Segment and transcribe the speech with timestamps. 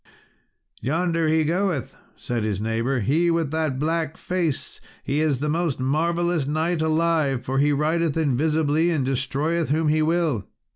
[0.81, 5.79] "Yonder he goeth," said his neighbour, "he with that black face; he is the most
[5.79, 10.47] marvellous knight alive, for he rideth invisibly, and destroyeth whom he will."